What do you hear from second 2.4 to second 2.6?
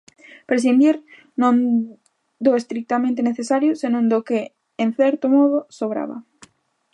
do